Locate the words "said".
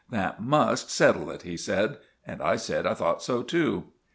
1.55-1.99, 2.55-2.87